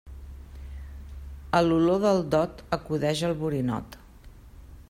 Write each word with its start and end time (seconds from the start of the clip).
A 1.59 1.61
l'olor 1.67 2.01
del 2.07 2.23
dot, 2.37 2.65
acudix 2.81 3.25
el 3.29 3.39
borinot. 3.45 4.03